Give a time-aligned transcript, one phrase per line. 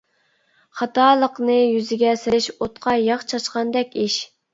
[0.77, 4.17] خاتالىقىنى يۈزىگە سېلىش، ئوتقا ياغ چاچقاندەك ئىش.